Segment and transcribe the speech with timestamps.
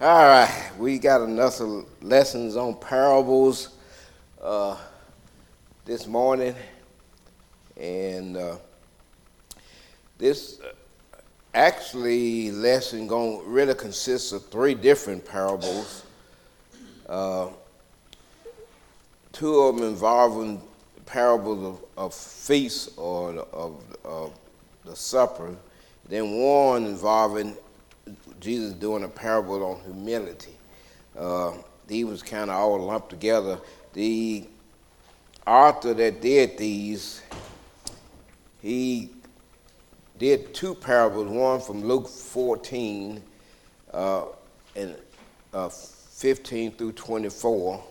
[0.00, 3.76] All right, we got another lessons on parables
[4.42, 4.76] uh,
[5.84, 6.56] this morning,
[7.76, 8.56] and uh,
[10.18, 10.58] this
[11.54, 16.04] actually lesson going really consists of three different parables.
[17.08, 17.50] Uh,
[19.30, 20.60] two of them involving
[21.06, 24.32] parables of, of feasts or of, of
[24.84, 25.54] the supper,
[26.08, 27.56] then one involving
[28.44, 30.54] Jesus doing a parable on humility.
[31.18, 31.52] Uh,
[31.86, 33.58] these was kind of all lumped together.
[33.94, 34.44] The
[35.46, 37.22] author that did these,
[38.60, 39.10] he
[40.18, 43.22] did two parables, one from Luke 14
[43.94, 44.24] uh,
[44.76, 44.96] and
[45.54, 47.82] uh, 15 through 24,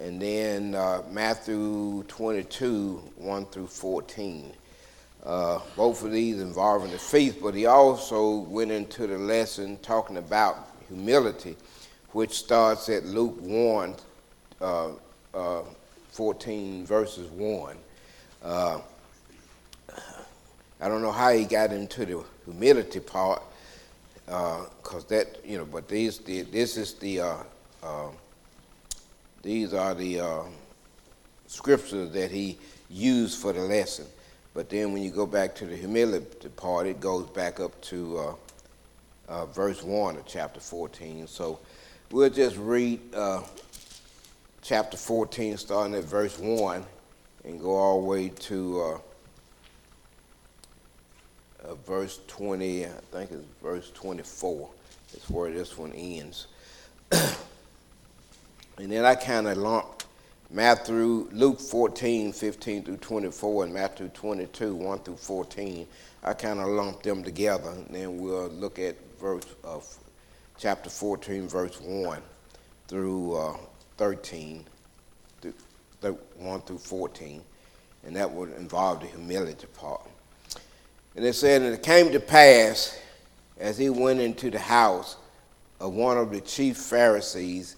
[0.00, 4.52] and then uh, Matthew 22, 1 through 14.
[5.26, 10.18] Uh, both of these involving the faith, but he also went into the lesson talking
[10.18, 11.56] about humility,
[12.12, 13.96] which starts at Luke 1,
[14.60, 14.90] uh,
[15.34, 15.62] uh,
[16.12, 17.76] 14 verses 1.
[18.44, 18.80] Uh,
[20.80, 23.42] I don't know how he got into the humility part,
[24.26, 28.08] because uh, that, you know, but these, the, this is the, uh,
[29.42, 30.44] these are the
[31.48, 34.06] scriptures that he used for the lesson.
[34.56, 38.18] But then when you go back to the humility part, it goes back up to
[38.18, 38.34] uh,
[39.28, 41.26] uh, verse 1 of chapter 14.
[41.26, 41.58] So
[42.10, 43.42] we'll just read uh,
[44.62, 46.82] chapter 14, starting at verse 1,
[47.44, 48.98] and go all the way to uh,
[51.68, 54.70] uh, verse 20, I think it's verse 24.
[55.12, 56.46] That's where this one ends.
[57.12, 57.28] and
[58.78, 59.95] then I kind of lump
[60.50, 65.86] Matthew, Luke 14, 15 through 24, and Matthew 22, 1 through 14.
[66.22, 69.84] I kind of lumped them together, and then we'll look at verse of
[70.56, 72.22] chapter 14, verse 1
[72.86, 73.56] through uh,
[73.96, 74.64] 13,
[75.40, 77.42] through, 1 through 14,
[78.04, 80.02] and that would involve the humility part.
[81.16, 82.96] And it said, And it came to pass
[83.58, 85.16] as he went into the house
[85.80, 87.74] of one of the chief Pharisees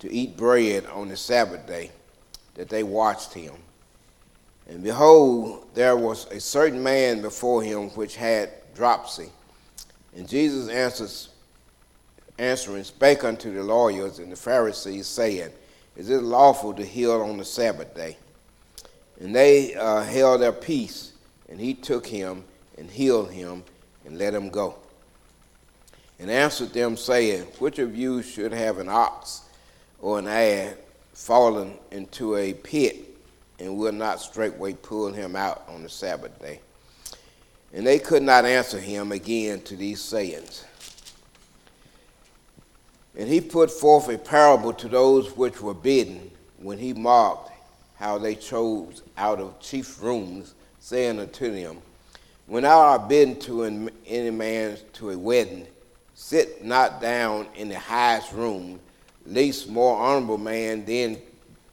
[0.00, 1.90] to eat bread on the Sabbath day,
[2.54, 3.54] that they watched him.
[4.68, 9.30] And behold, there was a certain man before him which had dropsy.
[10.16, 11.28] And Jesus answers,
[12.38, 15.50] answering spake unto the lawyers and the Pharisees, saying,
[15.96, 18.16] Is it lawful to heal on the Sabbath day?
[19.20, 21.12] And they uh, held their peace,
[21.48, 22.44] and he took him
[22.76, 23.62] and healed him
[24.04, 24.74] and let him go.
[26.18, 29.42] And answered them, saying, Which of you should have an ox
[30.06, 30.78] or an ad
[31.14, 33.18] fallen into a pit
[33.58, 36.60] and will not straightway pull him out on the Sabbath day.
[37.74, 40.64] And they could not answer him again to these sayings.
[43.18, 47.50] And he put forth a parable to those which were bidden when he marked
[47.96, 51.78] how they chose out of chief rooms, saying unto them,
[52.46, 55.66] When thou art bidden to any man to a wedding,
[56.14, 58.78] sit not down in the highest room
[59.32, 61.18] least more honorable man, then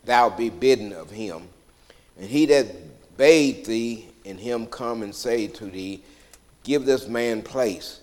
[0.06, 1.48] thou be bidden of him.
[2.20, 2.68] And he that
[3.18, 6.02] bade thee, and him come and say to thee,
[6.64, 8.00] Give this man place,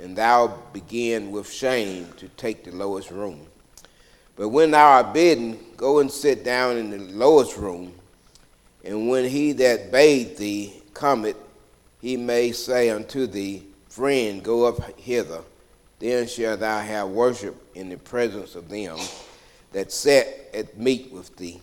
[0.00, 3.46] and thou begin with shame to take the lowest room.
[4.36, 7.92] But when thou art bidden, go and sit down in the lowest room,
[8.84, 11.36] and when he that bade thee cometh,
[12.00, 15.40] he may say unto thee, Friend, go up hither
[15.98, 18.98] then shalt thou have worship in the presence of them
[19.72, 21.60] that sat at meat with thee.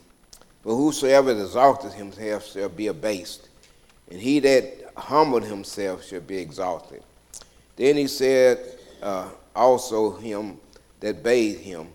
[0.64, 3.50] For whosoever exalteth himself shall be abased,
[4.09, 7.03] and he that humbled himself shall be exalted.
[7.75, 8.59] Then he said
[9.02, 10.59] uh, also him
[11.00, 11.88] that bathed him,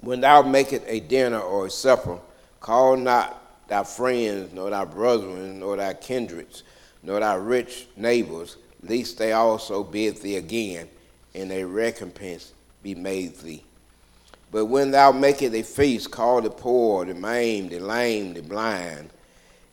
[0.00, 2.18] When thou makest a dinner or a supper,
[2.60, 6.62] call not thy friends, nor thy brethren, nor thy kindreds,
[7.02, 10.88] nor thy rich neighbors, lest they also bid thee again
[11.34, 12.52] and a recompense
[12.82, 13.64] be made thee.
[14.52, 19.10] But when thou makest a feast, call the poor, the maimed, the lame, the blind,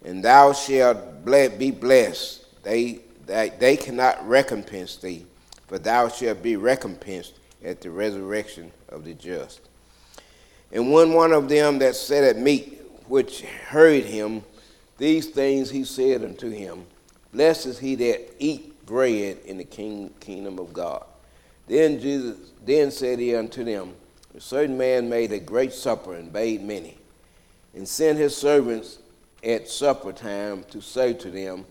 [0.03, 2.63] and thou shalt be blessed.
[2.63, 5.25] They, they, they cannot recompense thee,
[5.67, 7.33] but thou shalt be recompensed
[7.63, 9.61] at the resurrection of the just.
[10.71, 14.43] And when one of them that sat at meat, which heard him,
[14.97, 16.85] these things he said unto him,
[17.33, 21.05] Blessed is he that eat bread in the king, kingdom of God.
[21.67, 23.93] Then Jesus then said he unto them,
[24.35, 26.97] A certain man made a great supper and bade many,
[27.73, 28.99] and sent his servants
[29.43, 31.65] at supper time to say to them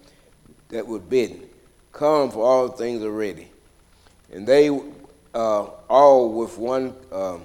[0.68, 1.48] that were bidden,
[1.92, 3.48] Come, for all things are ready.
[4.32, 4.68] And they
[5.34, 7.42] uh, all with one um,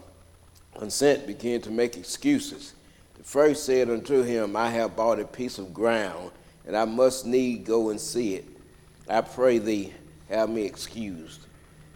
[0.77, 2.73] consent began to make excuses.
[3.17, 6.31] The first said unto him, I have bought a piece of ground,
[6.65, 8.45] and I must need go and see it.
[9.09, 9.93] I pray thee,
[10.29, 11.44] have me excused.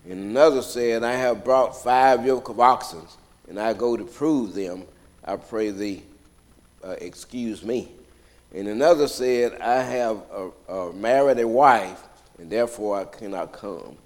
[0.10, 3.04] And another said, I have brought five yoke of oxen,
[3.48, 4.86] and I go to prove them.
[5.24, 6.02] I pray thee,
[6.84, 7.92] uh, excuse me.
[8.52, 12.02] And another said, I have uh, uh, married a wife,
[12.40, 13.98] and therefore I cannot come.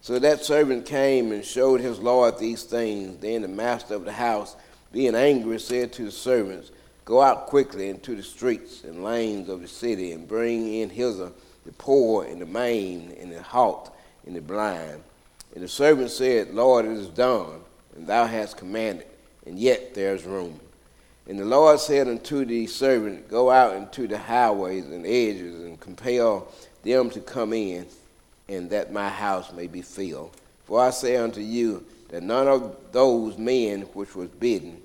[0.00, 3.18] So that servant came and showed his Lord these things.
[3.18, 4.54] Then the master of the house,
[4.92, 6.70] being angry, said to the servants,
[7.04, 11.32] Go out quickly into the streets and lanes of the city, and bring in hither
[11.66, 13.92] the poor and the maimed and the halt
[14.24, 15.02] and the blind.
[15.54, 17.60] And the servant said, Lord, it is done,
[17.96, 19.06] and thou hast commanded,
[19.46, 20.60] and yet there is room.
[21.26, 25.78] And the Lord said unto the servant, Go out into the highways and edges, and
[25.78, 26.48] compel
[26.82, 27.86] them to come in,
[28.48, 30.36] and that my house may be filled.
[30.64, 34.80] For I say unto you that none of those men which was bidden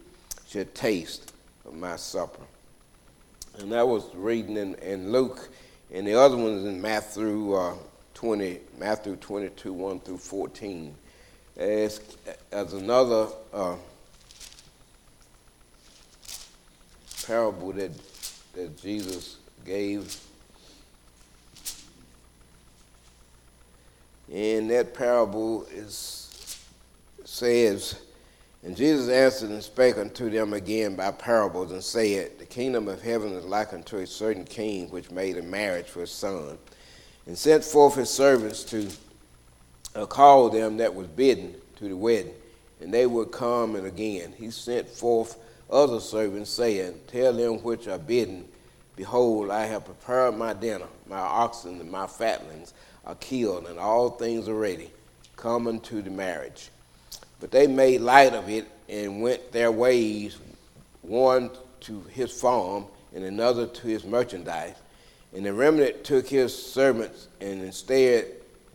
[0.47, 1.33] should taste
[1.65, 2.41] of my supper.
[3.59, 5.49] And that was reading in, in Luke,
[5.91, 7.75] and the other ones in Matthew uh,
[8.25, 10.95] 20, Matthew 22, 1 through 14.
[11.57, 12.01] As,
[12.51, 13.75] as another uh,
[17.27, 17.91] parable that,
[18.55, 20.19] that Jesus gave.
[24.33, 26.57] And that parable is,
[27.25, 28.01] says,
[28.63, 33.03] And Jesus answered and spake unto them again by parables, and said, The kingdom of
[33.03, 36.57] heaven is like unto a certain king which made a marriage for his son,
[37.25, 38.89] and sent forth his servants to
[39.95, 42.33] uh, call them that was bidden to the wedding,
[42.81, 43.75] and they would come.
[43.75, 45.37] And again, he sent forth
[45.69, 48.45] other servants, saying, Tell them which are bidden,
[48.95, 50.87] Behold, I have prepared my dinner.
[51.07, 52.73] My oxen and my fatlings
[53.05, 54.89] are killed, and all things are ready.
[55.35, 56.69] Come unto the marriage.
[57.39, 60.37] But they made light of it and went their ways,
[61.01, 61.51] one
[61.81, 64.75] to his farm and another to his merchandise.
[65.35, 68.25] And the remnant took his servants and instead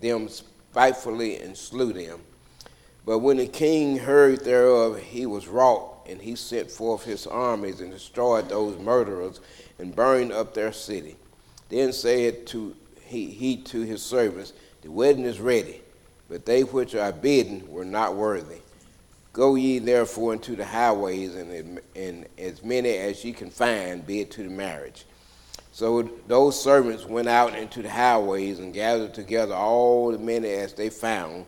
[0.00, 2.20] them spitefully and slew them.
[3.06, 7.80] But when the king heard thereof, he was wroth and he sent forth his armies
[7.80, 9.40] and destroyed those murderers
[9.78, 11.16] and burned up their city.
[11.70, 14.52] Then said to he, he to his servants,
[14.82, 15.80] The wedding is ready,
[16.28, 18.58] but they which are bidden were not worthy.
[19.32, 24.30] Go ye therefore into the highways, and, and as many as ye can find, bid
[24.32, 25.06] to the marriage.
[25.80, 30.74] So those servants went out into the highways and gathered together all the men as
[30.74, 31.46] they found,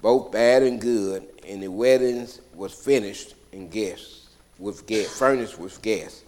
[0.00, 4.28] both bad and good, and the wedding was finished, and guests
[4.60, 6.22] with guests, furnished with guests.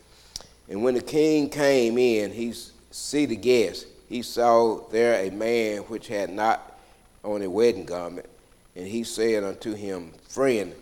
[0.68, 2.52] And when the king came in, he
[2.90, 3.86] see the guests.
[4.08, 6.76] He saw there a man which had not
[7.22, 8.28] on a wedding garment,
[8.74, 10.74] and he said unto him, Friend,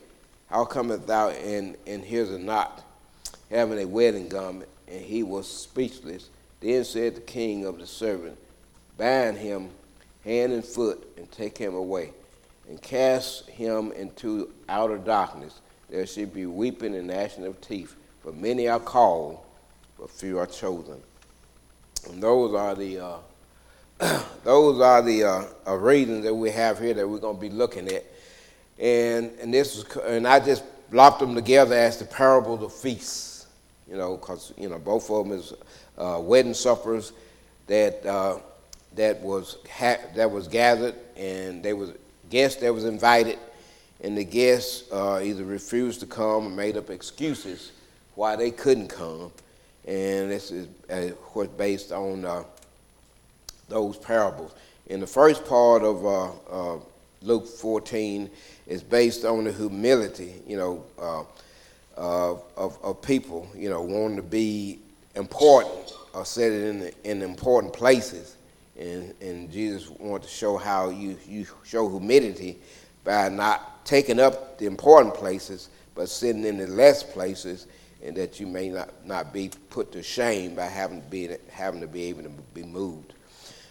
[0.46, 2.82] how cometh thou in and here's a not
[3.50, 4.70] having a wedding garment?
[4.88, 6.30] And he was speechless.
[6.64, 8.38] Then said the king of the servant,
[8.96, 9.68] Bind him
[10.24, 12.12] hand and foot, and take him away,
[12.70, 18.32] and cast him into outer darkness there should be weeping and gnashing of teeth, for
[18.32, 19.40] many are called,
[20.00, 21.02] but few are chosen.
[22.08, 23.16] And those are the uh,
[24.42, 27.50] those are the uh, uh, reasons that we have here that we're going to be
[27.50, 28.06] looking at,
[28.78, 33.48] and and this is and I just lopped them together as the parables of feasts,
[33.86, 35.52] you know, because you know both of them is
[35.98, 37.12] uh, wedding suppers
[37.66, 38.38] that uh,
[38.94, 41.92] that was ha- that was gathered and there was
[42.30, 43.38] guests that was invited
[44.04, 47.72] and the guests uh, either refused to come or made up excuses
[48.14, 49.32] why they couldn't come.
[49.86, 51.14] And this is of uh,
[51.56, 52.44] based on uh,
[53.68, 54.54] those parables.
[54.86, 56.78] In the first part of uh, uh,
[57.22, 58.30] Luke 14
[58.66, 60.84] is based on the humility, you know,
[61.96, 64.80] uh, of, of people, you know, wanting to be
[65.14, 68.36] important or set it in, in important places.
[68.78, 72.58] And, and Jesus wanted to show how you, you show humility
[73.04, 77.66] by not taking up the important places, but sitting in the less places,
[78.04, 81.80] and that you may not, not be put to shame by having to be, having
[81.80, 83.14] to be able to be moved.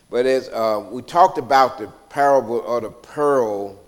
[0.10, 3.80] But as uh, we talked about the parable of the pearl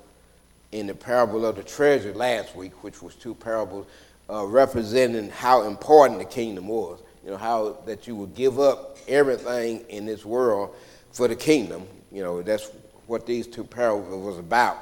[0.71, 3.85] in the parable of the treasure last week, which was two parables
[4.29, 6.99] uh, representing how important the kingdom was.
[7.25, 10.75] You know, how that you would give up everything in this world
[11.11, 11.87] for the kingdom.
[12.11, 12.69] You know, that's
[13.07, 14.77] what these two parables was about.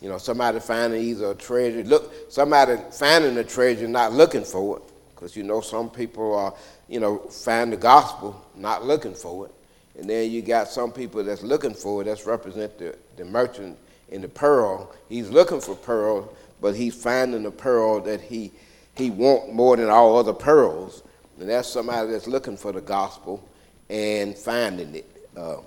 [0.00, 4.76] You know, somebody finding either a treasure, look, somebody finding a treasure, not looking for
[4.76, 6.54] it, because you know some people are,
[6.88, 9.52] you know, find the gospel, not looking for it,
[9.98, 12.04] and then you got some people that's looking for it.
[12.04, 13.76] That's represent the, the merchant
[14.10, 14.94] in the pearl.
[15.08, 18.52] He's looking for pearl, but he's finding a pearl that he
[18.94, 21.02] he want more than all other pearls.
[21.40, 23.46] And that's somebody that's looking for the gospel
[23.88, 25.58] and finding it, uh,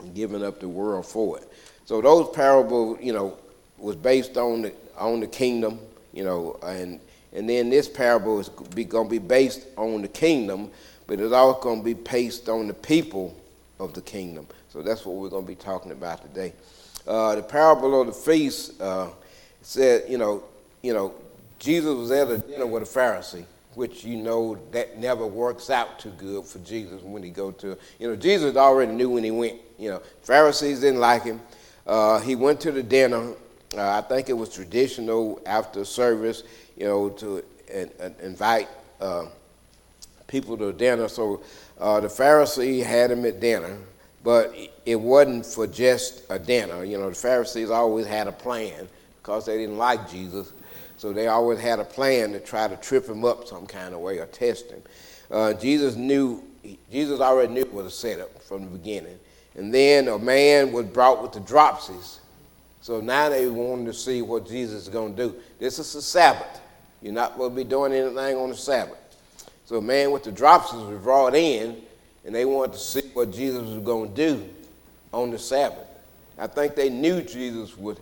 [0.00, 1.48] and giving up the world for it.
[1.84, 3.36] So those parables, you know,
[3.78, 5.78] was based on the on the kingdom,
[6.12, 7.00] you know, and
[7.32, 10.70] and then this parable is going to be based on the kingdom,
[11.06, 13.36] but it's also going to be based on the people
[13.78, 14.46] of the kingdom.
[14.70, 16.52] So that's what we're going to be talking about today.
[17.06, 19.08] Uh, the parable of the feast uh,
[19.62, 20.42] said, you know,
[20.82, 21.14] you know,
[21.58, 23.44] Jesus was at a dinner with a Pharisee,
[23.76, 27.76] which you know that never works out too good for Jesus when he go to.
[27.98, 29.60] You know, Jesus already knew when he went.
[29.78, 31.42] You know, Pharisees didn't like him.
[31.86, 33.34] Uh, he went to the dinner.
[33.76, 36.42] Uh, I think it was traditional after service,
[36.74, 37.44] you know, to
[38.22, 38.68] invite
[38.98, 39.26] uh,
[40.26, 41.06] people to dinner.
[41.06, 41.42] So
[41.78, 43.76] uh, the Pharisee had him at dinner,
[44.24, 44.56] but
[44.86, 46.82] it wasn't for just a dinner.
[46.82, 50.54] You know, the Pharisees always had a plan because they didn't like Jesus.
[50.98, 54.00] So they always had a plan to try to trip him up some kind of
[54.00, 54.82] way or test him.
[55.30, 56.42] Uh, Jesus knew,
[56.90, 59.18] Jesus already knew it was a setup from the beginning.
[59.56, 62.18] And then a man was brought with the dropsies.
[62.80, 65.36] So now they wanted to see what Jesus is going to do.
[65.58, 66.60] This is the Sabbath.
[67.02, 68.98] You're not supposed to be doing anything on the Sabbath.
[69.66, 71.82] So a man with the dropsies was brought in,
[72.24, 74.48] and they wanted to see what Jesus was going to do
[75.12, 75.86] on the Sabbath.
[76.38, 77.98] I think they knew Jesus would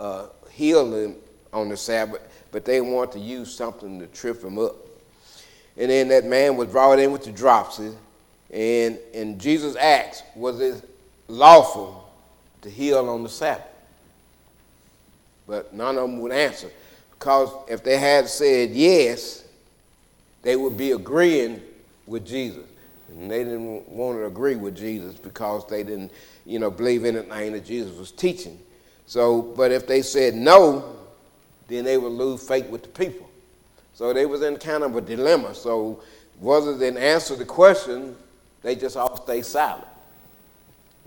[0.00, 1.16] uh, heal them
[1.54, 2.20] on the Sabbath,
[2.50, 4.76] but they want to use something to trip him up.
[5.76, 7.92] And then that man was brought in with the dropsy,
[8.52, 10.88] and, and Jesus asked, Was it
[11.28, 12.08] lawful
[12.62, 13.66] to heal on the Sabbath?
[15.46, 16.70] But none of them would answer.
[17.10, 19.44] Because if they had said yes,
[20.42, 21.60] they would be agreeing
[22.06, 22.64] with Jesus.
[23.08, 26.12] And they didn't want to agree with Jesus because they didn't,
[26.46, 28.58] you know, believe anything that Jesus was teaching.
[29.06, 30.96] So, but if they said no,
[31.68, 33.28] then they would lose faith with the people.
[33.94, 35.54] So they was in kind of a dilemma.
[35.54, 36.02] So
[36.40, 38.16] rather than answer the question,
[38.62, 39.86] they just all stay silent.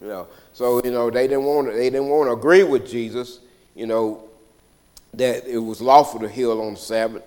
[0.01, 2.87] You know, so you know they didn't want to, they didn't want to agree with
[2.87, 3.39] Jesus.
[3.75, 4.23] You know
[5.15, 7.23] that it was lawful to heal on the Sabbath,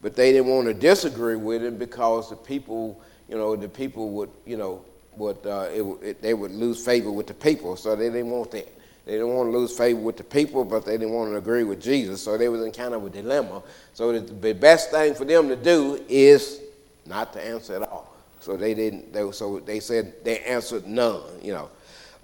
[0.00, 4.10] but they didn't want to disagree with him because the people, you know, the people
[4.10, 4.82] would, you know,
[5.16, 7.76] would uh, it, it, they would lose favor with the people.
[7.76, 8.72] So they didn't want that.
[9.04, 11.64] They didn't want to lose favor with the people, but they didn't want to agree
[11.64, 12.22] with Jesus.
[12.22, 13.62] So they was in kind of a dilemma.
[13.92, 16.60] So the best thing for them to do is
[17.04, 18.14] not to answer at all.
[18.40, 19.12] So they didn't.
[19.12, 21.22] They, so they said they answered none.
[21.42, 21.70] You know.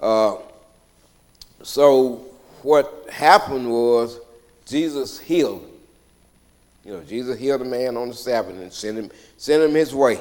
[0.00, 0.36] Uh,
[1.62, 2.26] so
[2.62, 4.18] what happened was
[4.66, 5.66] Jesus healed.
[6.84, 9.94] You know, Jesus healed a man on the Sabbath and sent him sent him his
[9.94, 10.18] way.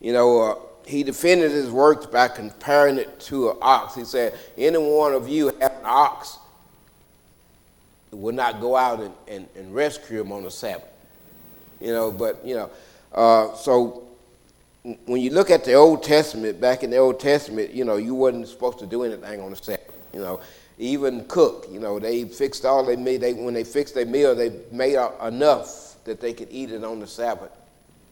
[0.00, 0.42] You know.
[0.42, 0.54] Uh,
[0.86, 3.94] he defended his works by comparing it to an ox.
[3.94, 6.38] He said, Any one of you have an ox
[8.10, 10.88] would not go out and, and, and rescue him on the Sabbath.
[11.80, 12.70] You know, but, you know,
[13.12, 14.04] uh, so
[15.06, 18.14] when you look at the Old Testament, back in the Old Testament, you know, you
[18.14, 19.92] wasn't supposed to do anything on the Sabbath.
[20.12, 20.40] You know,
[20.78, 23.20] even cook, you know, they fixed all they made.
[23.20, 27.00] They, when they fixed their meal, they made enough that they could eat it on
[27.00, 27.50] the Sabbath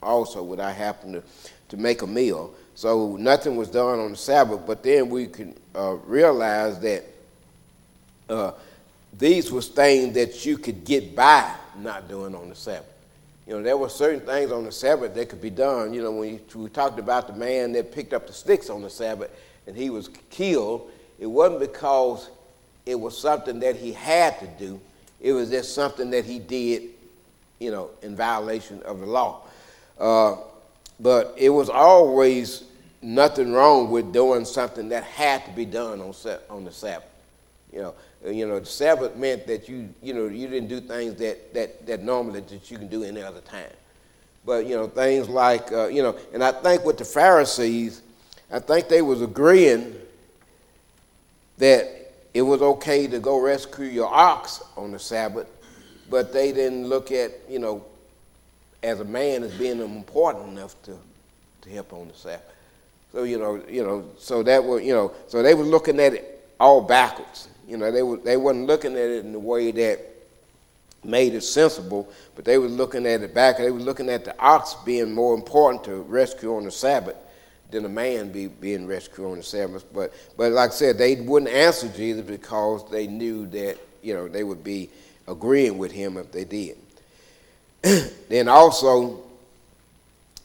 [0.03, 1.23] also without having to,
[1.71, 2.53] to make a meal.
[2.75, 7.05] So nothing was done on the Sabbath, but then we can uh, realize that
[8.29, 8.53] uh,
[9.19, 12.87] these were things that you could get by not doing on the Sabbath.
[13.47, 15.93] You know, there were certain things on the Sabbath that could be done.
[15.93, 18.91] You know, when we talked about the man that picked up the sticks on the
[18.91, 19.31] Sabbath
[19.67, 22.31] and he was killed, it wasn't because
[22.87, 24.81] it was something that he had to do.
[25.21, 26.85] It was just something that he did,
[27.59, 29.43] you know, in violation of the law.
[29.99, 30.37] Uh,
[31.01, 32.65] but it was always
[33.03, 36.15] nothing wrong with doing something that had to be done on,
[36.51, 37.09] on the Sabbath.
[37.73, 37.95] You know,
[38.27, 41.87] you know, the Sabbath meant that you, you know, you didn't do things that, that,
[41.87, 43.71] that normally that you can do any other time.
[44.45, 48.03] But, you know, things like, uh, you know, and I think with the Pharisees,
[48.53, 49.95] I think they was agreeing
[51.59, 51.89] that
[52.35, 55.47] it was okay to go rescue your ox on the Sabbath,
[56.09, 57.85] but they didn't look at, you know,
[58.83, 60.97] as a man as being important enough to,
[61.63, 62.45] to help on the Sabbath.
[63.13, 66.15] So you know, you know, so that was you know, so they were looking at
[66.15, 67.49] it all backwards.
[67.67, 70.01] You know, they were they wasn't looking at it in the way that
[71.03, 73.59] made it sensible, but they were looking at it back.
[73.59, 77.17] They were looking at the ox being more important to rescue on the Sabbath
[77.71, 79.85] than a man be, being rescued on the Sabbath.
[79.93, 84.29] But but like I said, they wouldn't answer Jesus because they knew that you know
[84.29, 84.91] they would be
[85.27, 86.77] agreeing with him if they did.
[88.29, 89.23] then also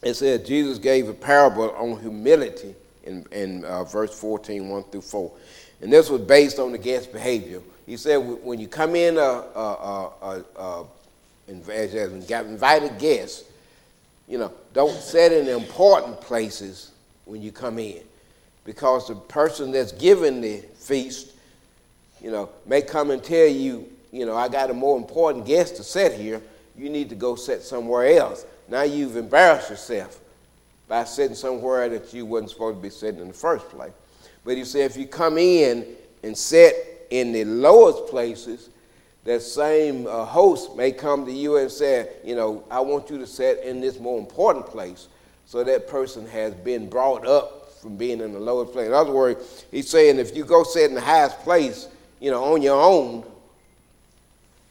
[0.05, 5.01] it said Jesus gave a parable on humility in, in uh, verse 14, 1 through
[5.01, 5.31] 4.
[5.81, 7.61] And this was based on the guest behavior.
[7.85, 9.21] he said, when you come in, uh,
[9.55, 10.83] uh, uh, uh,
[11.71, 13.45] as invited guests,
[14.27, 16.91] you know, don't sit in important places
[17.25, 18.01] when you come in,
[18.63, 21.33] because the person that's giving the feast,
[22.21, 25.75] you know, may come and tell you, you know, I got a more important guest
[25.77, 26.41] to sit here.
[26.77, 28.45] You need to go sit somewhere else.
[28.67, 30.19] Now you've embarrassed yourself
[30.87, 33.93] by sitting somewhere that you wasn't supposed to be sitting in the first place.
[34.43, 35.85] But he said, if you come in
[36.23, 38.69] and sit in the lowest places,
[39.23, 43.17] that same uh, host may come to you and say, you know, I want you
[43.17, 45.07] to sit in this more important place.
[45.47, 48.87] So that person has been brought up from being in the lowest place.
[48.87, 51.87] In other words, he's saying if you go sit in the highest place,
[52.19, 53.23] you know, on your own,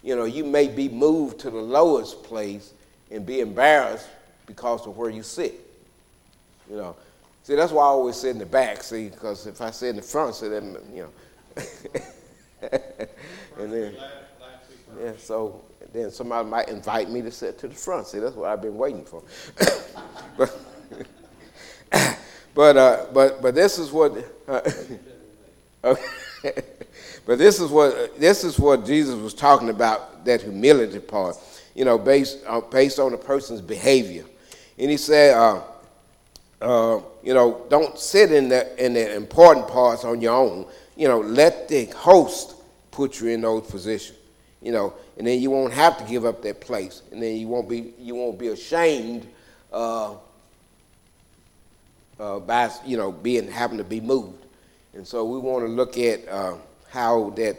[0.04, 2.74] you know, you may be moved to the lowest place
[3.10, 4.06] and be embarrassed
[4.46, 5.54] because of where you sit.
[6.68, 6.96] You know,
[7.42, 8.82] see, that's why I always sit in the back.
[8.82, 11.62] See, because if I sit in the front, so then you know,
[13.58, 13.96] and then
[15.00, 15.62] yeah, so
[15.94, 18.06] then somebody might invite me to sit to the front.
[18.06, 19.22] See, that's what I've been waiting for.
[20.36, 20.58] but
[22.54, 24.12] but uh, but but this is what.
[24.46, 24.60] Uh,
[25.84, 26.62] okay.
[27.26, 31.36] But this is what this is what Jesus was talking about that humility part,
[31.74, 34.24] you know, based uh, based on a person's behavior,
[34.78, 35.62] and he said, uh,
[36.60, 40.66] uh, you know, don't sit in the in the important parts on your own.
[40.96, 42.56] You know, let the host
[42.90, 44.18] put you in those positions.
[44.60, 47.48] You know, and then you won't have to give up that place, and then you
[47.48, 49.26] won't be you won't be ashamed
[49.72, 50.14] uh,
[52.18, 54.44] uh, by you know being having to be moved.
[54.94, 56.56] And so we want to look at uh,
[56.94, 57.56] how that,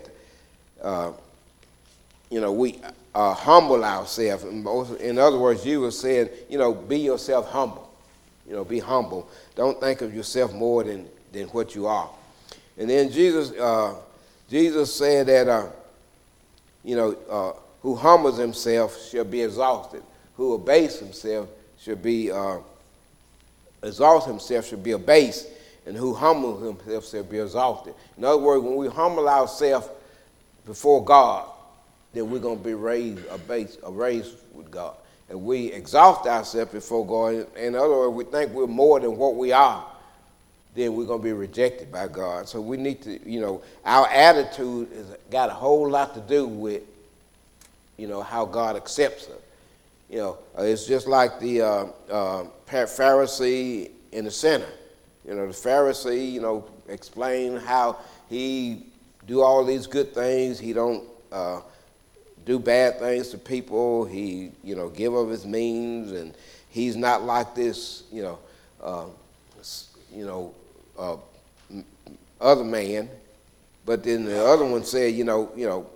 [0.81, 1.11] uh,
[2.29, 2.79] you know, we
[3.13, 4.45] uh, humble ourselves.
[4.45, 7.91] In other words, you were saying, you know, be yourself humble.
[8.47, 9.29] You know, be humble.
[9.55, 12.09] Don't think of yourself more than, than what you are.
[12.77, 13.95] And then Jesus, uh,
[14.49, 15.67] Jesus said that, uh,
[16.85, 20.01] you know, uh, who humbles himself shall be exalted.
[20.37, 22.59] Who abases himself shall be, uh,
[23.83, 25.49] exalt himself shall be abased
[25.85, 27.93] and who humble himself shall be exalted.
[28.17, 29.87] In other words, when we humble ourselves
[30.65, 31.47] before God,
[32.13, 34.95] then we're going to be raised, abased, raised with God.
[35.29, 37.47] And we exalt ourselves before God.
[37.57, 39.85] In other words, we think we're more than what we are,
[40.75, 42.47] then we're going to be rejected by God.
[42.47, 46.47] So we need to, you know, our attitude has got a whole lot to do
[46.47, 46.83] with,
[47.97, 49.41] you know, how God accepts us.
[50.09, 54.67] You know, it's just like the uh, uh, Pharisee and the sinner.
[55.27, 57.97] You know, the Pharisee, you know, explain how
[58.29, 58.83] he
[59.25, 60.59] do all these good things.
[60.59, 61.61] He don't uh,
[62.45, 64.05] do bad things to people.
[64.05, 66.35] He, you know, give of his means, and
[66.69, 68.39] he's not like this, you know,
[68.83, 69.05] uh,
[70.13, 70.53] you know,
[70.97, 71.17] uh,
[72.39, 73.09] other man.
[73.85, 75.87] But then the other one said, you know, you know,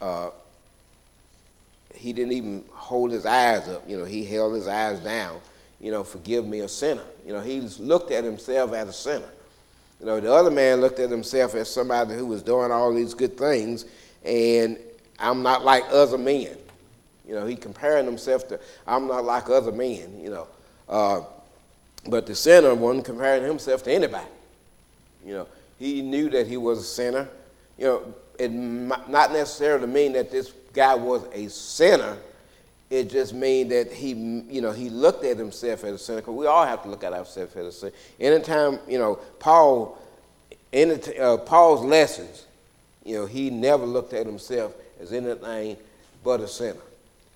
[0.00, 0.30] uh,
[1.94, 3.88] he didn't even hold his eyes up.
[3.88, 5.40] You know, he held his eyes down
[5.84, 7.04] you know, forgive me a sinner.
[7.26, 9.28] You know, he looked at himself as a sinner.
[10.00, 13.12] You know, the other man looked at himself as somebody who was doing all these
[13.12, 13.84] good things,
[14.24, 14.78] and
[15.18, 16.56] I'm not like other men.
[17.28, 20.46] You know, he comparing himself to, I'm not like other men, you know.
[20.88, 21.20] Uh,
[22.08, 24.26] but the sinner wasn't comparing himself to anybody.
[25.26, 27.28] You know, he knew that he was a sinner.
[27.76, 32.16] You know, it not necessarily mean that this guy was a sinner,
[32.94, 36.22] it just means that he, you know, he looked at himself as a sinner.
[36.30, 37.92] We all have to look at ourselves as a sinner.
[38.20, 39.98] Anytime, you know, Paul,
[40.70, 42.46] in uh, Paul's lessons,
[43.04, 45.76] you know, he never looked at himself as anything
[46.22, 46.80] but a sinner.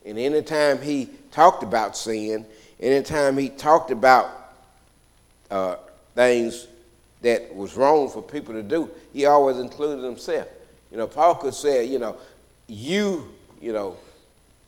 [0.06, 2.46] And anytime he talked about sin,
[2.78, 4.30] anytime he talked about
[5.50, 5.74] uh,
[6.14, 6.68] things
[7.22, 10.46] that was wrong for people to do, he always included himself.
[10.92, 12.16] You know, Paul could say, you know,
[12.68, 13.28] you,
[13.60, 13.96] you know,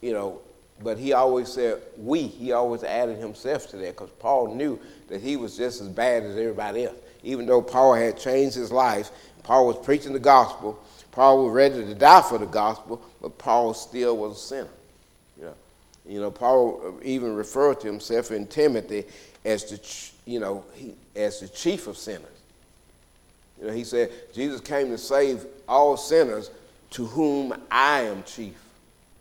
[0.00, 0.40] you know,
[0.82, 2.22] but he always said we.
[2.22, 6.22] He always added himself to that because Paul knew that he was just as bad
[6.22, 6.96] as everybody else.
[7.22, 9.10] Even though Paul had changed his life,
[9.42, 10.82] Paul was preaching the gospel.
[11.12, 14.68] Paul was ready to die for the gospel, but Paul still was a sinner.
[15.38, 15.54] You know,
[16.06, 19.04] you know Paul uh, even referred to himself in Timothy
[19.44, 22.26] as the, you know, he, as the chief of sinners.
[23.60, 26.50] You know, he said Jesus came to save all sinners,
[26.90, 28.54] to whom I am chief.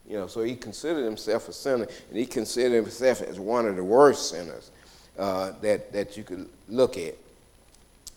[0.10, 3.76] You know, so he considered himself a sinner, and he considered himself as one of
[3.76, 4.72] the worst sinners
[5.18, 7.16] uh, that that you could look at.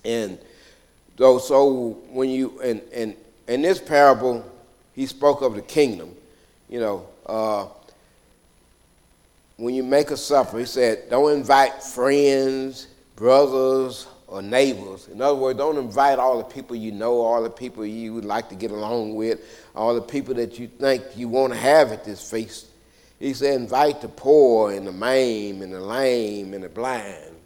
[0.05, 0.39] And
[1.19, 3.15] so, so when you and and
[3.47, 4.45] in this parable,
[4.95, 6.15] he spoke of the kingdom.
[6.71, 7.67] You know, uh,
[9.59, 15.09] when you make a supper, he said, don't invite friends, brothers, or neighbors.
[15.09, 18.25] In other words, don't invite all the people you know, all the people you would
[18.25, 19.41] like to get along with,
[19.77, 22.67] all the people that you think you want to have at this feast.
[23.21, 27.37] He said, invite the poor and the maimed and the lame and the blind.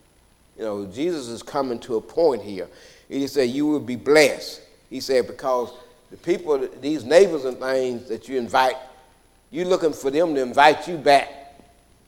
[0.56, 2.68] You know, Jesus is coming to a point here.
[3.08, 4.62] He said, you will be blessed.
[4.88, 5.72] He said, because
[6.12, 8.76] the people, these neighbors and things that you invite,
[9.50, 11.60] you're looking for them to invite you back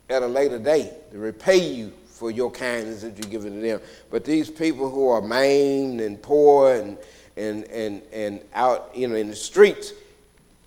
[0.08, 3.80] at a later date, to repay you for your kindness that you're giving to them.
[4.10, 6.98] But these people who are maimed and poor and,
[7.36, 9.92] and, and, and out you know, in the streets,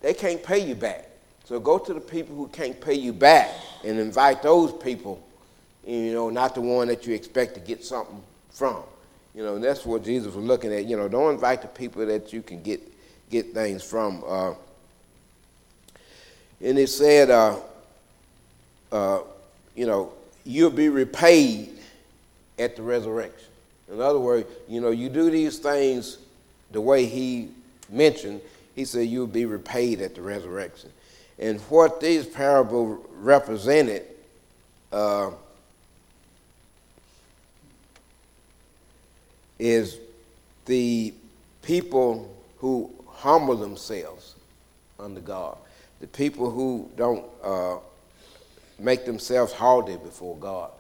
[0.02, 1.10] they can't pay you back.
[1.44, 3.50] So go to the people who can't pay you back
[3.84, 5.22] and invite those people,
[5.86, 8.84] you know, not the one that you expect to get something from.
[9.36, 10.86] You know, and that's what Jesus was looking at.
[10.86, 12.82] You know, don't invite the people that you can get,
[13.30, 14.24] get things from.
[14.26, 14.54] Uh,
[16.62, 17.58] and it said, uh,
[18.92, 19.20] uh,
[19.76, 21.78] you know, you'll be repaid
[22.58, 23.48] at the resurrection.
[23.92, 26.18] In other words, you know, you do these things
[26.72, 27.50] the way he
[27.90, 28.42] mentioned,
[28.76, 30.90] he said you'll be repaid at the resurrection.
[31.38, 34.06] And what these parables represented
[34.92, 35.32] uh,
[39.60, 39.98] is
[40.66, 41.14] the
[41.62, 44.36] people who humble themselves
[45.00, 45.58] under God,
[46.00, 47.78] the people who don't uh,
[48.82, 50.72] make themselves haughty before God.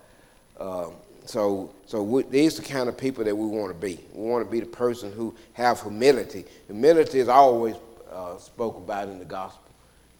[0.59, 0.93] Um,
[1.25, 3.99] so, so we, these are the kind of people that we want to be.
[4.13, 6.45] We want to be the person who have humility.
[6.67, 7.75] Humility is always
[8.11, 9.61] uh, spoke about in the gospel.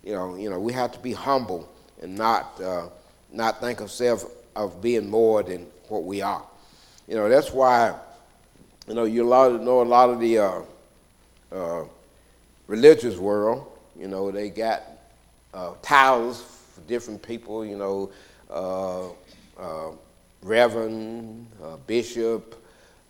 [0.04, 1.70] You know, you know, we have to be humble
[2.02, 2.88] and not uh,
[3.32, 6.44] not think of self of being more than what we are.
[7.08, 7.96] You know, that's why
[8.88, 10.62] you know you know a lot of the uh,
[11.52, 11.84] uh
[12.67, 13.67] religious world.
[14.00, 14.82] You know, they got
[15.54, 18.12] uh, titles different people, you know,
[18.50, 19.10] uh,
[19.60, 19.91] uh,
[20.44, 22.56] reverend, uh, bishop,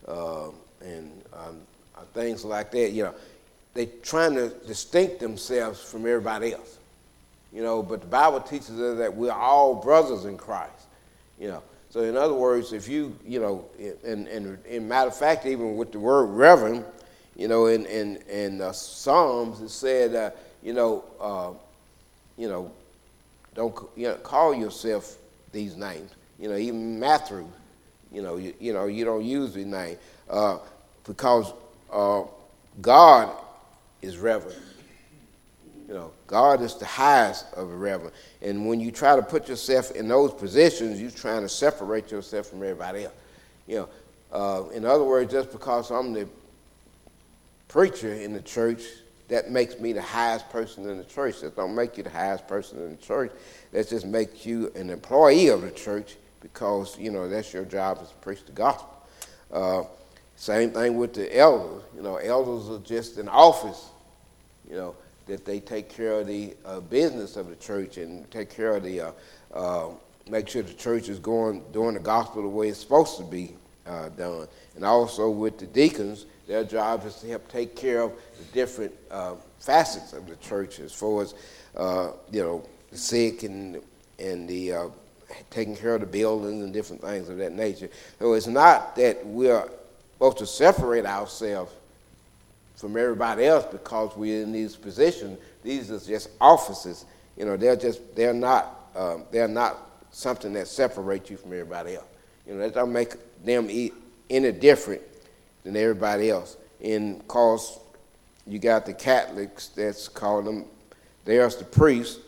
[0.08, 0.50] uh,
[0.82, 1.62] and um,
[1.96, 2.92] uh, things like that.
[2.92, 3.16] You know,
[3.74, 6.78] they're trying to distinct themselves from everybody else.
[7.54, 10.88] You know, but the Bible teaches us that we're all brothers in Christ.
[11.40, 13.66] You know, so in other words, if you, you know,
[14.06, 16.86] and, and in matter of fact, even with the word reverend,
[17.36, 20.32] you know, in in in uh, Psalms it said, uh,
[20.64, 21.52] you know, uh,
[22.38, 22.72] you know,
[23.54, 25.18] don't you know, call yourself
[25.52, 26.12] these names.
[26.40, 27.48] You know, even Matthew,
[28.12, 29.98] you know, you, you know, you don't use the name
[30.30, 30.58] uh,
[31.06, 31.54] because
[31.92, 32.24] uh,
[32.82, 33.36] God
[34.02, 34.58] is reverent.
[35.88, 38.14] You know, God is the highest of a reverend.
[38.42, 42.48] And when you try to put yourself in those positions, you're trying to separate yourself
[42.48, 43.14] from everybody else.
[43.68, 43.90] You know,
[44.32, 46.28] uh, in other words, just because I'm the
[47.68, 48.84] preacher in the church
[49.32, 51.40] that makes me the highest person in the church.
[51.40, 53.32] That don't make you the highest person in the church.
[53.72, 58.00] That just makes you an employee of the church because, you know, that's your job
[58.04, 58.90] is to preach the gospel.
[59.50, 59.84] Uh,
[60.36, 61.82] same thing with the elders.
[61.96, 63.92] You know, elders are just an office,
[64.70, 64.96] you know,
[65.28, 68.84] that they take care of the uh, business of the church and take care of
[68.84, 69.12] the, uh,
[69.54, 69.90] uh
[70.30, 73.54] make sure the church is going, doing the gospel the way it's supposed to be
[73.88, 74.50] uh, done.
[74.76, 78.94] And also with the deacons, their job is to help take care of the different
[79.10, 81.34] uh, facets of the church as far as,
[81.78, 83.82] uh, you know, the sick and,
[84.20, 84.88] and the uh,
[85.50, 87.90] taking care of the buildings and different things of that nature.
[88.20, 89.66] So it's not that we're
[90.16, 91.72] supposed to separate ourselves
[92.76, 95.40] from everybody else because we're in these positions.
[95.64, 97.06] These are just offices.
[97.38, 99.78] You know, they're just they're not um, they're not
[100.12, 102.08] something that separates you from everybody else.
[102.46, 103.14] You know, that don't make
[103.46, 103.70] them
[104.30, 105.02] any different
[105.64, 106.58] than everybody else.
[106.84, 107.80] And cause
[108.48, 110.66] you got the Catholics that's called them,
[111.26, 112.20] there's the priests.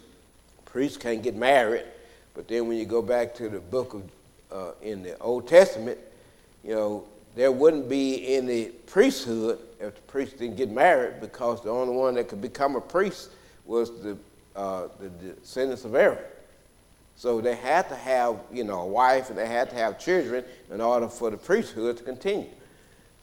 [0.65, 1.85] Priests can't get married,
[2.33, 4.03] but then when you go back to the book of
[4.51, 5.97] uh, in the Old Testament,
[6.63, 7.03] you know,
[7.35, 12.13] there wouldn't be any priesthood if the priest didn't get married because the only one
[12.13, 13.31] that could become a priest
[13.65, 14.17] was the,
[14.55, 16.19] uh, the descendants of Aaron.
[17.15, 20.43] So they had to have, you know, a wife and they had to have children
[20.71, 22.49] in order for the priesthood to continue.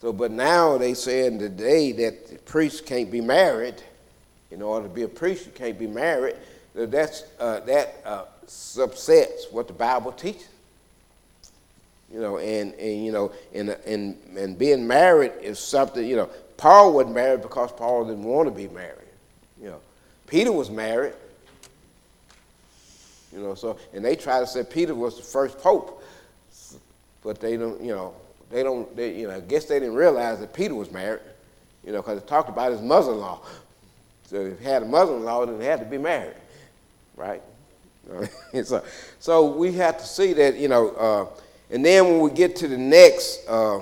[0.01, 3.75] So, but now they say in the day that the priest can't be married.
[4.49, 6.35] In order to be a priest, you can't be married.
[6.73, 10.49] So that's, uh, that uh, subsets what the Bible teaches.
[12.11, 16.29] You know, and, and you know, and, and, and being married is something, you know,
[16.57, 18.97] Paul wasn't married because Paul didn't want to be married.
[19.61, 19.79] You know,
[20.27, 21.13] Peter was married.
[23.33, 26.03] You know, so, and they try to say Peter was the first pope,
[27.23, 28.13] but they don't, you know,
[28.51, 31.21] they don't, they, you know, I guess they didn't realize that Peter was married,
[31.85, 33.41] you know, because it talked about his mother-in-law.
[34.25, 36.35] So if he had a mother-in-law, then he had to be married,
[37.15, 37.41] right?
[38.63, 38.83] so,
[39.19, 41.25] so we have to see that, you know, uh,
[41.69, 43.81] and then when we get to the next uh,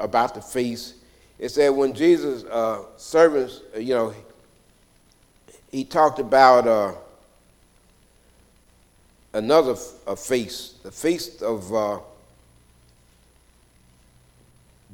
[0.00, 0.94] about the feast.
[1.38, 4.14] It said when Jesus' uh, servants, uh, you know,
[5.70, 6.92] he talked about uh,
[9.32, 11.98] another feast, the feast of uh,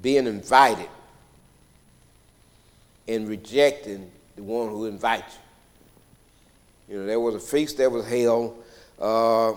[0.07, 0.88] being invited
[3.09, 5.37] and rejecting the one who invites
[6.88, 6.95] you.
[6.95, 8.57] You know, there was a feast that was held.
[9.01, 9.55] Uh,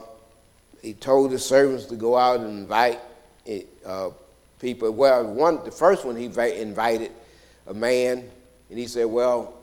[0.82, 3.00] he told the servants to go out and invite
[3.86, 4.10] uh,
[4.60, 4.90] people.
[4.90, 7.12] Well, one, the first one he invited
[7.68, 8.28] a man,
[8.72, 9.54] and he said, "Well,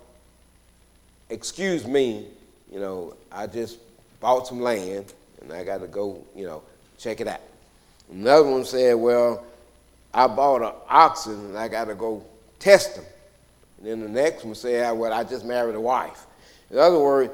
[1.31, 2.29] excuse me,
[2.71, 3.79] you know, I just
[4.21, 6.63] bought some land, and I got to go, you know,
[6.97, 7.41] check it out."
[8.09, 9.45] Another one said, "Well,
[10.17, 12.25] I bought an oxen, and I got to go
[12.59, 13.05] test them."
[13.79, 16.27] And then the next one said, ah, "Well, I just married a wife."
[16.71, 17.33] In other words,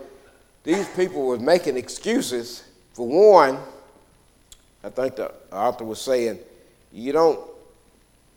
[0.65, 3.59] these people were making excuses for one
[4.85, 6.39] I think the author was saying,
[6.93, 7.41] you don't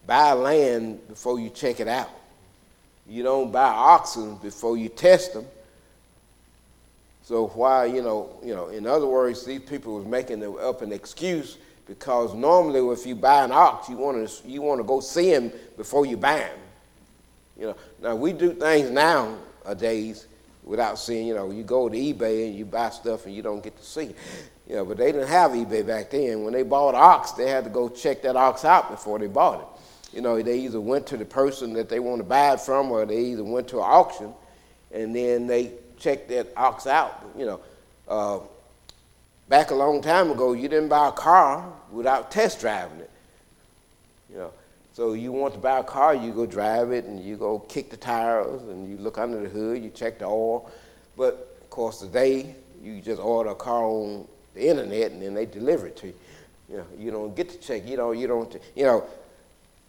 [0.05, 2.10] buy land before you check it out.
[3.08, 5.45] You don't buy oxen before you test them.
[7.23, 10.91] So why, you know, you know, in other words, these people was making up an
[10.91, 15.00] excuse because normally if you buy an ox, you want to you want to go
[15.00, 16.60] see him before you buy him.
[17.58, 20.28] You know, now we do things nowadays
[20.63, 21.28] without seeing.
[21.28, 23.84] You know, you go to eBay and you buy stuff and you don't get to
[23.84, 24.08] see.
[24.08, 24.15] It.
[24.67, 26.43] You know, but they didn't have eBay back then.
[26.43, 29.62] When they bought ox, they had to go check that ox out before they bought
[29.62, 30.15] it.
[30.15, 32.89] You know, they either went to the person that they want to buy it from,
[32.89, 34.34] or they either went to an auction,
[34.91, 37.30] and then they checked that ox out.
[37.38, 37.60] You know,
[38.08, 38.39] uh,
[39.47, 43.12] back a long time ago, you didn't buy a car without test driving it.
[44.31, 44.51] You know,
[44.93, 47.89] so you want to buy a car, you go drive it, and you go kick
[47.89, 50.69] the tires, and you look under the hood, you check the oil.
[51.17, 55.45] But of course, today you just order a car on the internet and then they
[55.45, 56.13] deliver it to you.
[56.69, 57.88] You know, you don't get to check.
[57.88, 58.55] You know, you don't.
[58.75, 59.03] You know,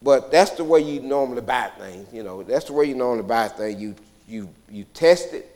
[0.02, 2.12] but that's the way you normally buy things.
[2.12, 3.80] You know, that's the way you normally buy things.
[3.80, 3.94] You
[4.28, 5.48] you you test it,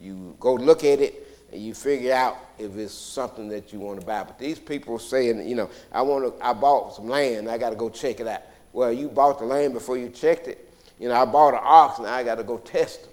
[0.00, 4.00] you go look at it, and you figure out if it's something that you want
[4.00, 4.22] to buy.
[4.24, 6.44] But these people are saying, you know, I want to.
[6.44, 7.48] I bought some land.
[7.48, 8.42] I got to go check it out.
[8.72, 10.70] Well, you bought the land before you checked it.
[10.98, 13.12] You know, I bought an ox and I got to go test them.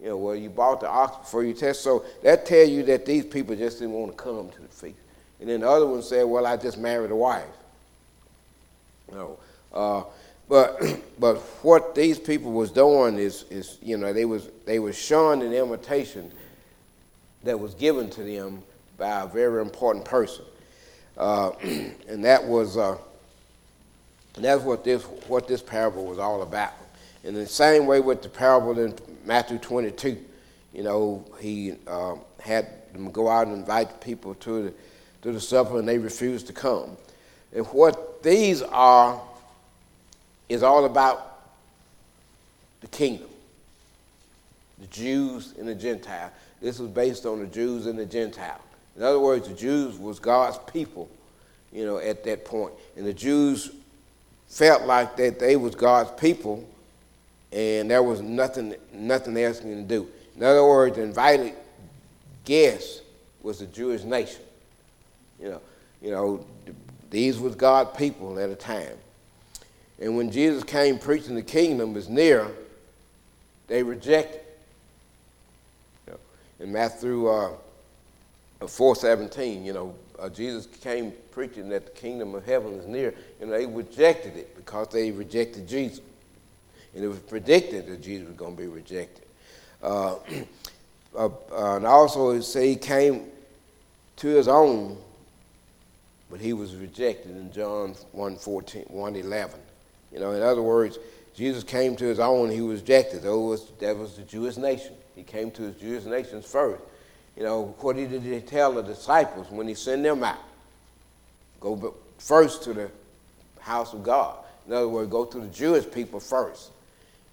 [0.00, 1.82] You know, well, you bought the ox before you test.
[1.82, 4.96] So that tells you that these people just didn't want to come to the feast.
[5.40, 7.44] And then the other one said, well, I just married a wife.
[9.12, 9.38] No.
[9.72, 10.04] uh,
[10.48, 10.80] but
[11.18, 15.42] but what these people was doing is is you know they was they was showing
[15.42, 16.30] an invitation
[17.44, 18.62] that was given to them
[18.98, 20.44] by a very important person,
[21.18, 21.50] uh,
[22.08, 22.96] and that was uh,
[24.34, 26.72] that's what this what this parable was all about.
[27.24, 30.18] In the same way with the parable in Matthew 22,
[30.72, 34.74] you know, he um, had them go out and invite people to the,
[35.22, 36.96] to the supper and they refused to come.
[37.54, 39.20] And what these are
[40.48, 41.40] is all about
[42.80, 43.28] the kingdom,
[44.80, 46.32] the Jews and the Gentile.
[46.62, 48.60] This was based on the Jews and the Gentile.
[48.96, 51.10] In other words, the Jews was God's people,
[51.72, 52.72] you know, at that point.
[52.96, 53.72] And the Jews
[54.46, 56.66] felt like that they was God's people
[57.52, 60.08] and there was nothing, nothing else to do.
[60.36, 61.54] In other words, the invited
[62.44, 63.02] guests
[63.42, 64.40] was the Jewish nation.
[65.40, 65.60] You know,
[66.00, 66.44] you know,
[67.10, 68.96] these was God people at a time.
[70.00, 72.48] And when Jesus came preaching the kingdom was near,
[73.66, 74.41] they rejected.
[76.62, 77.50] In Matthew uh,
[78.60, 83.50] 4.17, you know, uh, Jesus came preaching that the kingdom of heaven is near, and
[83.50, 86.00] they rejected it because they rejected Jesus.
[86.94, 89.24] And it was predicted that Jesus was going to be rejected.
[91.14, 93.26] Uh, uh, and also, it say he came
[94.16, 94.96] to his own,
[96.30, 99.60] but he was rejected in John 1, 14, 1 11.
[100.10, 100.98] You know, in other words,
[101.34, 103.24] Jesus came to his own, he was rejected.
[103.24, 104.94] That was, that was the Jewish nation.
[105.14, 106.82] He came to his Jewish nations first.
[107.36, 110.38] You know, what did he tell the disciples when he sent them out?
[111.60, 112.90] Go first to the
[113.60, 114.36] house of God.
[114.66, 116.70] In other words, go to the Jewish people first.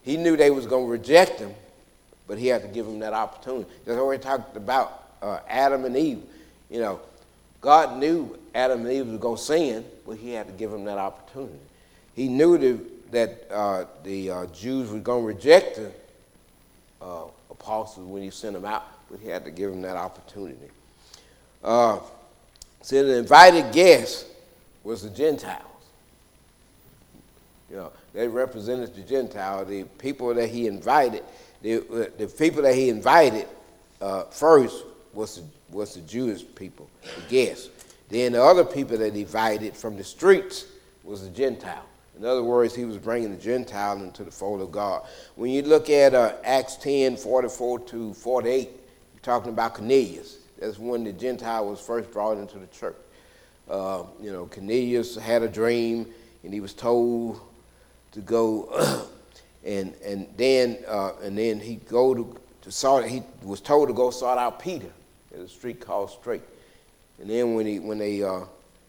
[0.04, 1.54] He knew they was going to reject him,
[2.28, 3.70] but he had to give them that opportunity.
[3.86, 6.24] That's what we talked about uh, Adam and Eve.
[6.70, 7.00] You know,
[7.62, 10.86] God knew Adam and Eve was going to sin, but he had to give them
[10.86, 11.60] that opportunity.
[12.16, 12.80] He knew the,
[13.12, 15.92] that uh, the uh, Jews were going to reject him,
[17.02, 17.24] uh,
[17.60, 20.70] apostles when he sent them out, but he had to give them that opportunity.
[21.64, 22.00] Uh,
[22.82, 24.26] so the invited guest
[24.84, 25.66] was the Gentiles.
[27.70, 31.24] You know, they represented the Gentile, the people that he invited.
[31.62, 33.48] The, the people that he invited
[34.02, 35.44] uh, first was the,
[35.76, 37.70] was the Jewish people, the guests.
[38.10, 40.66] Then the other people that he invited from the streets
[41.04, 41.86] was the Gentile.
[42.20, 45.04] In other words, he was bringing the Gentile into the fold of God.
[45.36, 48.80] When you look at uh, Acts 10 44 to 48, you're
[49.22, 50.40] talking about Cornelius.
[50.60, 52.98] That's when the Gentile was first brought into the church.
[53.70, 56.08] Uh, you know, Cornelius had a dream,
[56.44, 57.40] and he was told
[58.12, 59.08] to go,
[59.64, 63.08] and and then uh, and then he go to, to sort.
[63.08, 64.92] He was told to go sort out Peter
[65.34, 66.42] at a street called Straight.
[67.22, 68.42] And then when he when they uh,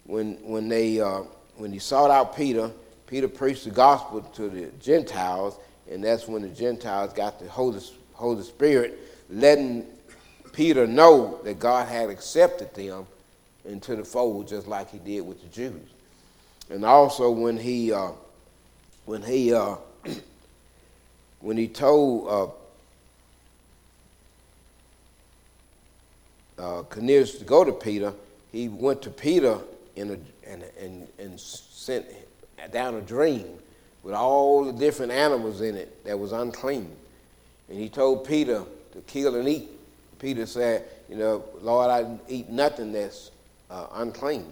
[0.05, 1.23] when when they uh,
[1.57, 2.73] when he sought out Peter,
[3.11, 5.59] Peter preached the gospel to the Gentiles,
[5.90, 7.81] and that's when the Gentiles got the Holy
[8.12, 9.85] Holy Spirit, letting
[10.53, 13.07] Peter know that God had accepted them
[13.64, 15.88] into the fold, just like He did with the Jews.
[16.70, 18.12] And also when he uh,
[19.07, 19.75] when he uh,
[21.40, 22.55] when he told
[26.59, 28.12] uh, uh, Cornelius to go to Peter,
[28.53, 29.59] he went to Peter
[29.96, 32.07] in a, and, and, and sent
[32.68, 33.46] down a dream
[34.03, 36.90] with all the different animals in it that was unclean.
[37.68, 39.68] And he told Peter to kill and eat.
[40.18, 43.31] Peter said, You know, Lord, I eat nothing that's
[43.70, 44.51] uh, unclean.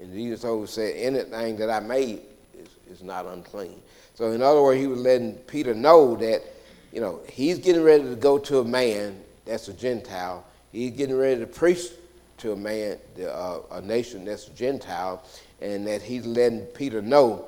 [0.00, 2.20] And Jesus always said, Anything that I made
[2.58, 3.80] is, is not unclean.
[4.14, 6.42] So, in other words, he was letting Peter know that,
[6.92, 11.16] you know, he's getting ready to go to a man that's a Gentile He's getting
[11.16, 11.88] ready to preach
[12.38, 15.22] to a man, uh, a nation that's a Gentile,
[15.60, 17.46] and that he's letting Peter know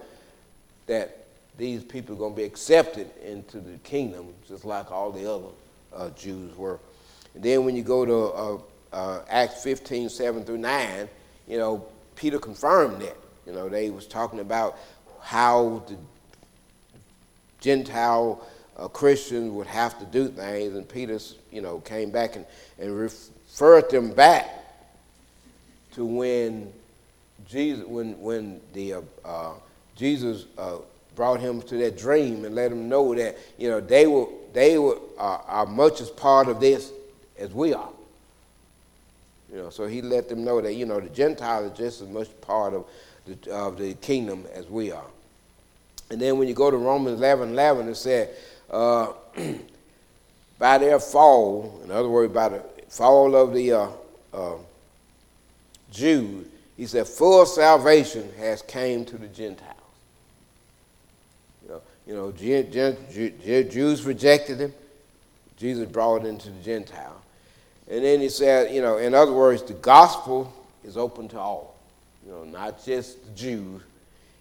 [0.87, 5.31] that these people are going to be accepted into the kingdom, just like all the
[5.31, 5.49] other
[5.95, 6.79] uh, Jews were.
[7.35, 8.59] And then when you go to uh,
[8.93, 11.09] uh Acts 15, 7 through 9,
[11.47, 11.85] you know,
[12.17, 13.17] Peter confirmed that.
[13.47, 14.79] You know, they was talking about
[15.21, 15.97] how the
[17.61, 18.47] Gentile
[18.77, 21.19] uh, Christians would have to do things, and Peter,
[21.51, 22.47] you know, came back and,
[22.79, 24.49] and referred them back
[25.93, 26.73] to when
[27.49, 29.53] Jesus, when when the uh, uh,
[29.97, 30.79] Jesus uh,
[31.15, 34.79] brought him to that dream and let him know that you know they were they
[34.79, 36.93] were are much as part of this
[37.39, 37.91] as we are.
[39.51, 42.09] You know, so he let them know that you know the Gentiles are just as
[42.09, 42.87] much part of
[43.27, 45.07] the, of the kingdom as we are.
[46.11, 48.31] And then when you go to Romans 11, 11, it said,
[48.69, 49.13] uh,
[50.59, 53.89] by their fall, in other words, by the fall of the uh,
[54.33, 54.55] uh,
[55.93, 56.47] Jews,
[56.81, 59.77] he said, full salvation has came to the Gentiles.
[61.63, 64.73] You know, you know Jews rejected him.
[65.59, 67.21] Jesus brought it into the Gentile.
[67.87, 70.51] And then he said, you know, in other words, the gospel
[70.83, 71.77] is open to all.
[72.25, 73.83] You know, not just the Jews.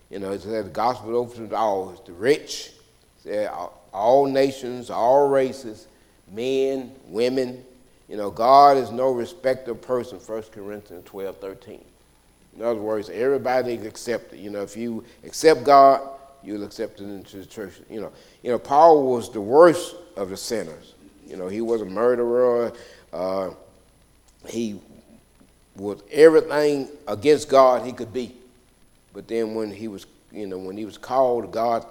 [0.09, 1.89] You know, he said the gospel is open to all.
[1.89, 2.71] It's the rich,
[3.21, 3.51] said
[3.91, 5.87] all nations, all races,
[6.31, 7.65] men, women.
[8.07, 11.83] You know, God is no respecter of person, 1 Corinthians 12, 13.
[12.59, 14.37] In other words, everybody accepted.
[14.37, 16.01] You know, if you accept God,
[16.43, 17.75] you'll accept it into the church.
[17.89, 18.11] You know,
[18.43, 20.93] you know, Paul was the worst of the sinners.
[21.25, 22.73] You know, he was a murderer.
[23.13, 23.51] Uh,
[24.45, 24.81] he
[25.77, 28.35] was everything against God he could be.
[29.13, 31.85] But then when he was, you know, when he was called, God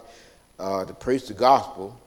[0.58, 1.98] uh, to preach the gospel.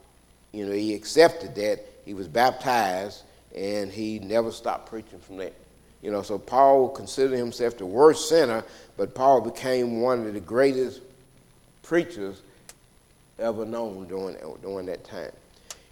[0.51, 1.79] You know, he accepted that.
[2.05, 3.23] He was baptized,
[3.55, 5.53] and he never stopped preaching from that.
[6.01, 8.63] You know, so Paul considered himself the worst sinner,
[8.97, 11.01] but Paul became one of the greatest
[11.83, 12.41] preachers
[13.37, 15.31] ever known during, during that time.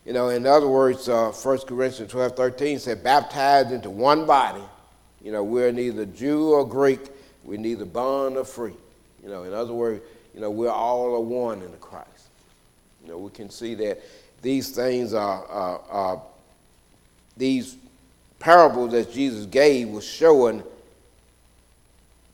[0.05, 4.63] You know, in other words, uh, 1 Corinthians 12, 13 said, baptized into one body.
[5.21, 6.99] You know, we're neither Jew or Greek.
[7.43, 8.73] We're neither bond or free.
[9.21, 10.01] You know, in other words,
[10.33, 12.07] you know, we're all a one in the Christ.
[13.03, 14.01] You know, we can see that
[14.41, 16.21] these things are, are, are
[17.35, 17.75] these
[18.39, 20.63] parables that Jesus gave was showing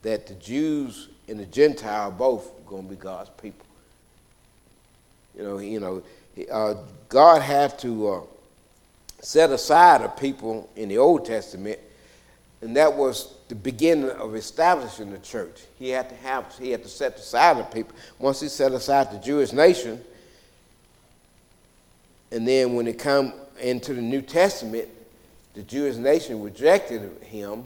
[0.04, 3.66] that the Jews and the Gentile both going to be God's people.
[5.36, 6.04] You know, you know,
[6.52, 6.76] uh,
[7.10, 8.22] God had to uh,
[9.20, 11.80] set aside a people in the Old Testament,
[12.62, 15.62] and that was the beginning of establishing the church.
[15.78, 17.96] He had to have, he had to set aside the people.
[18.20, 20.02] Once he set aside the Jewish nation,
[22.32, 24.90] and then when it come into the New Testament,
[25.56, 27.66] the Jewish nation rejected him,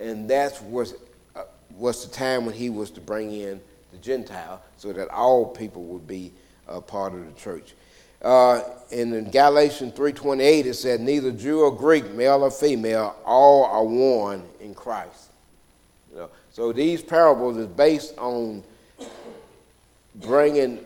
[0.00, 0.94] and that was,
[1.34, 1.42] uh,
[1.76, 3.60] was the time when he was to bring in
[3.92, 6.32] the Gentile so that all people would be
[6.68, 7.74] a part of the church.
[8.22, 13.64] Uh, and in Galatians 3.28 it said, neither Jew or Greek, male or female, all
[13.64, 15.30] are one in Christ.
[16.10, 18.62] You know, so these parables is based on
[20.14, 20.78] bringing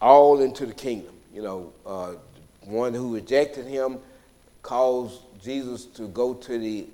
[0.00, 1.12] all into the kingdom.
[1.34, 2.12] You know, uh,
[2.62, 3.98] one who rejected him
[4.62, 6.86] caused Jesus to go to the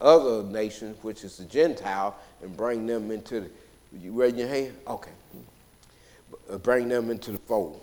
[0.00, 3.50] other nation, which is the Gentile, and bring them into the.
[4.00, 4.74] You raising your hand?
[4.88, 5.12] Okay.
[6.50, 7.80] uh, bring them into the fold.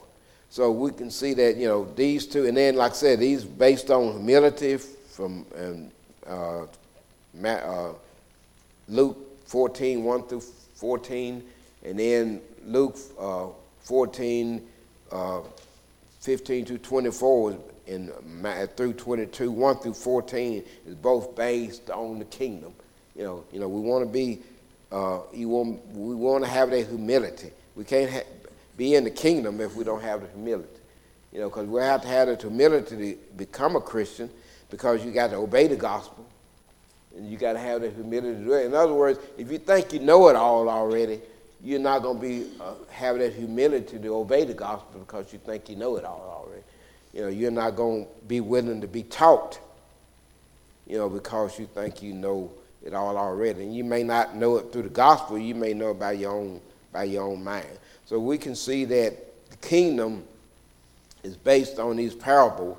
[0.49, 3.45] So we can see that, you know, these two, and then, like I said, these
[3.45, 5.45] based on humility from
[6.27, 6.65] uh,
[7.43, 7.93] uh,
[8.89, 11.43] Luke 14, 1 through 14,
[11.85, 13.47] and then Luke uh,
[13.83, 14.67] 14,
[15.11, 15.39] uh,
[16.19, 17.57] 15 to 24
[17.87, 18.11] and
[18.77, 22.73] through 22, 1 through 14 is both based on the kingdom.
[23.15, 24.39] You know, you know, we want to be,
[24.91, 27.51] uh, you want, we want to have that humility.
[27.75, 28.27] We can't ha-
[28.77, 30.67] be in the kingdom if we don't have the humility.
[31.31, 34.29] You know, because we have to have the humility to become a Christian
[34.69, 36.25] because you got to obey the gospel
[37.15, 38.65] and you got to have the humility to do it.
[38.65, 41.21] In other words, if you think you know it all already,
[41.63, 45.39] you're not going to be uh, have that humility to obey the gospel because you
[45.39, 46.50] think you know it all already.
[47.13, 49.59] You know, you're not going to be willing to be taught,
[50.87, 52.51] you know, because you think you know
[52.83, 53.63] it all already.
[53.63, 56.31] And you may not know it through the gospel, you may know it by your
[56.31, 57.67] own, by your own mind.
[58.05, 60.23] So we can see that the kingdom
[61.23, 62.77] is based on these parables,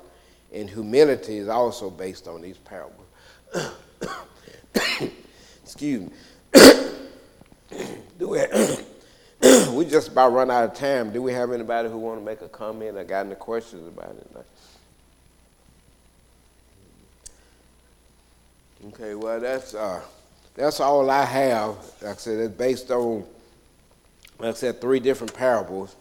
[0.53, 3.05] and humility is also based on these parables.
[5.63, 6.11] Excuse me.
[8.19, 8.39] Do we,
[9.83, 11.11] we just about run out of time.
[11.11, 14.11] Do we have anybody who want to make a comment or got any questions about
[14.11, 14.45] it?
[18.87, 20.01] Okay, well that's uh,
[20.55, 21.77] that's all I have.
[22.01, 23.25] Like I said, it's based on,
[24.39, 25.95] like I said, three different parables: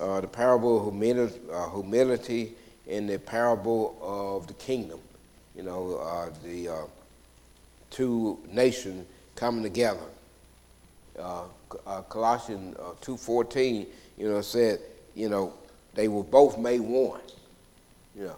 [0.00, 2.52] uh, the parable of humility, uh, humility,
[2.88, 5.00] and the parable of the kingdom.
[5.54, 6.82] You know, uh, the uh,
[7.90, 10.00] two nations coming together.
[11.18, 11.42] Uh,
[11.86, 14.80] uh, Colossians uh, 2.14, you know, said,
[15.14, 15.52] you know,
[15.94, 17.20] they were both made one.
[18.16, 18.36] You know,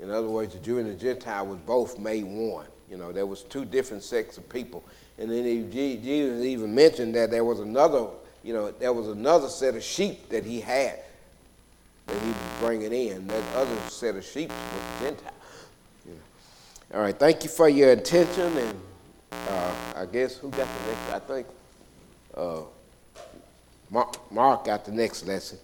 [0.00, 2.66] in other words, the Jew and the Gentile was both made one.
[2.90, 4.84] You know, there was two different sects of people.
[5.18, 5.62] And then he,
[5.96, 8.06] Jesus even mentioned that there was another,
[8.44, 11.00] you know, there was another set of sheep that he had
[12.06, 13.26] that he was bringing in.
[13.26, 15.32] That other set of sheep was Gentile.
[16.06, 16.98] You know.
[16.98, 18.56] All right, thank you for your attention.
[18.56, 18.80] And
[19.32, 21.12] uh, I guess who got the next?
[21.12, 21.46] I think
[22.36, 22.62] uh,
[23.90, 25.58] Mark, Mark got the next lesson.